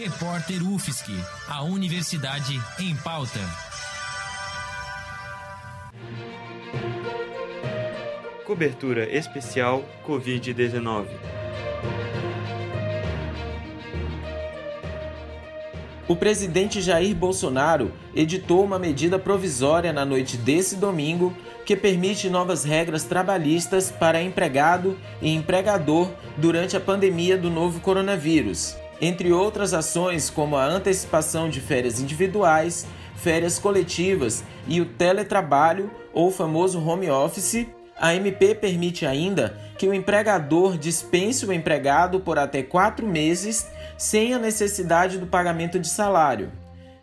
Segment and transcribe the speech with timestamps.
[0.00, 1.10] Repórter UFSC,
[1.48, 3.40] a Universidade em Pauta.
[8.46, 11.08] Cobertura especial Covid-19.
[16.06, 21.36] O presidente Jair Bolsonaro editou uma medida provisória na noite desse domingo
[21.66, 28.76] que permite novas regras trabalhistas para empregado e empregador durante a pandemia do novo coronavírus
[29.00, 36.30] entre outras ações como a antecipação de férias individuais, férias coletivas e o teletrabalho ou
[36.30, 37.66] famoso home office,
[38.00, 43.66] a MP permite ainda que o empregador dispense o empregado por até quatro meses
[43.96, 46.50] sem a necessidade do pagamento de salário.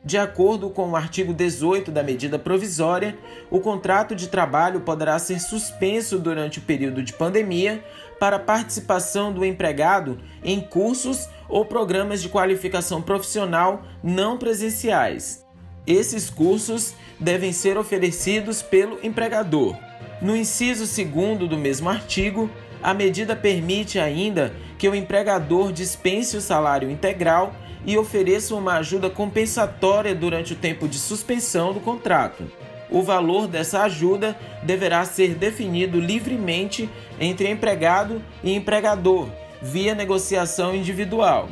[0.06, 3.18] De acordo com o artigo 18 da medida provisória,
[3.50, 7.84] o contrato de trabalho poderá ser suspenso durante o período de pandemia
[8.20, 15.44] para participação do empregado em cursos ou programas de qualificação profissional não presenciais.
[15.88, 19.76] Esses cursos devem ser oferecidos pelo empregador.
[20.22, 22.48] No inciso 2 do mesmo artigo,
[22.82, 29.10] a medida permite ainda que o empregador dispense o salário integral e ofereça uma ajuda
[29.10, 32.44] compensatória durante o tempo de suspensão do contrato.
[32.90, 39.28] O valor dessa ajuda deverá ser definido livremente entre empregado e empregador,
[39.62, 41.50] via negociação individual.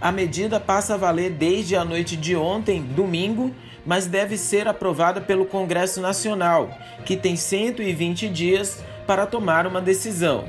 [0.00, 3.54] A medida passa a valer desde a noite de ontem, domingo,
[3.86, 6.70] mas deve ser aprovada pelo Congresso Nacional,
[7.04, 10.44] que tem 120 dias para tomar uma decisão.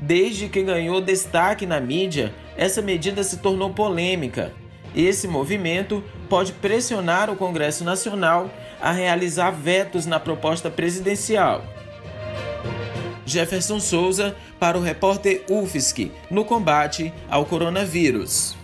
[0.00, 4.52] Desde que ganhou destaque na mídia, essa medida se tornou polêmica.
[4.96, 11.62] Esse movimento pode pressionar o Congresso Nacional a realizar vetos na proposta presidencial.
[13.26, 18.56] Jefferson Souza para o repórter UFSC no combate ao coronavírus.